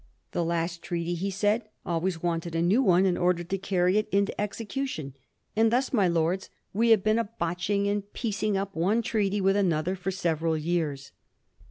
"The 0.31 0.43
last 0.43 0.81
treaty," 0.81 1.13
he 1.13 1.29
said," 1.29 1.69
al 1.85 2.01
ways 2.01 2.23
wanted 2.23 2.55
a 2.55 2.61
new 2.63 2.81
one 2.81 3.05
in 3.05 3.17
order 3.17 3.43
to 3.43 3.57
carry 3.59 3.99
it 3.99 4.09
into 4.09 4.33
execu 4.39 4.87
tion, 4.87 5.13
and 5.55 5.71
thus, 5.71 5.93
my 5.93 6.07
Lords, 6.07 6.49
we 6.73 6.89
have 6.89 7.03
been 7.03 7.19
a 7.19 7.25
botching 7.39 7.87
and 7.87 8.11
piecing 8.11 8.57
up 8.57 8.75
one 8.75 9.03
treaty 9.03 9.39
with 9.39 9.55
another 9.55 9.95
for 9.95 10.09
several 10.09 10.57
years." 10.57 11.11